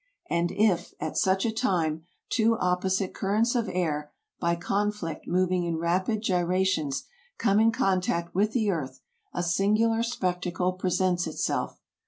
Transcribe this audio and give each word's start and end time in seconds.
And 0.31 0.49
if, 0.51 0.95
at 0.99 1.15
such 1.15 1.45
a 1.45 1.51
time, 1.53 2.07
two 2.29 2.57
opposite 2.57 3.13
currents 3.13 3.53
of 3.53 3.69
air, 3.71 4.11
by 4.39 4.55
conflict 4.55 5.27
moving 5.27 5.63
in 5.63 5.77
rapid 5.77 6.23
gyra 6.23 6.65
tions, 6.65 7.03
come 7.37 7.59
in 7.59 7.71
contact 7.71 8.33
with 8.33 8.51
the 8.53 8.71
earth, 8.71 9.01
a 9.31 9.43
singular 9.43 10.01
spectacle 10.01 10.73
presents 10.73 11.27
itself. 11.27 11.79